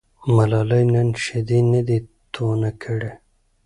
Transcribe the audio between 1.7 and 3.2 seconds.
نه دي تونه کړي.